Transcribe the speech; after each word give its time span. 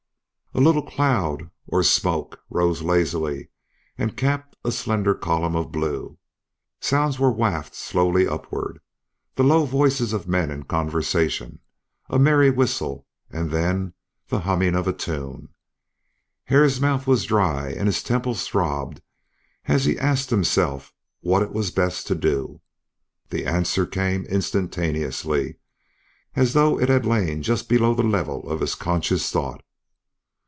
A 0.53 0.59
little 0.59 0.83
cloud 0.83 1.49
or 1.65 1.81
smoke 1.81 2.41
rose 2.49 2.81
lazily 2.81 3.47
and 3.97 4.17
capped 4.17 4.57
a 4.65 4.71
slender 4.73 5.15
column 5.15 5.55
of 5.55 5.71
blue. 5.71 6.17
Sounds 6.81 7.17
were 7.17 7.31
wafted 7.31 7.73
softly 7.75 8.27
upward, 8.27 8.79
the 9.35 9.45
low 9.45 9.63
voices 9.63 10.11
of 10.11 10.27
men 10.27 10.51
in 10.51 10.63
conversation, 10.63 11.59
a 12.09 12.19
merry 12.19 12.49
whistle, 12.49 13.07
and 13.29 13.49
then 13.49 13.93
the 14.27 14.41
humming 14.41 14.75
of 14.75 14.89
a 14.89 14.91
tune. 14.93 15.53
Hare's 16.43 16.81
mouth 16.81 17.07
was 17.07 17.23
dry 17.23 17.69
and 17.69 17.87
his 17.87 18.03
temples 18.03 18.45
throbbed 18.45 19.01
as 19.69 19.85
he 19.85 19.97
asked 19.97 20.31
himself 20.31 20.93
what 21.21 21.41
it 21.41 21.53
was 21.53 21.71
best 21.71 22.07
to 22.07 22.13
do. 22.13 22.59
The 23.29 23.45
answer 23.45 23.85
came 23.85 24.25
instantaneously 24.25 25.59
as 26.35 26.51
though 26.51 26.77
it 26.77 26.89
had 26.89 27.05
lain 27.05 27.41
just 27.41 27.69
below 27.69 27.95
the 27.95 28.03
level 28.03 28.49
of 28.49 28.59
his 28.59 28.75
conscious 28.75 29.31
thought. 29.31 29.63